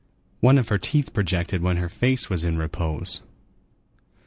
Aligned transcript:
One 0.39 0.57
of 0.57 0.69
her 0.69 0.79
teeth 0.79 1.13
projected 1.13 1.61
when 1.61 1.77
her 1.77 1.87
face 1.87 2.27
was 2.27 2.43
in 2.43 2.57
repose. 2.57 3.21